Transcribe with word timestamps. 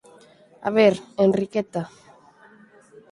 A 0.67 0.69
ver, 0.77 0.95
Enriqueta 1.25 1.81